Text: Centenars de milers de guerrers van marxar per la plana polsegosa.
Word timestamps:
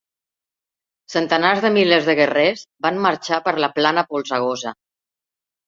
Centenars 1.15 1.61
de 1.65 1.71
milers 1.75 2.09
de 2.09 2.17
guerrers 2.21 2.65
van 2.87 2.99
marxar 3.05 3.41
per 3.49 3.55
la 3.67 3.73
plana 3.79 4.07
polsegosa. 4.15 4.77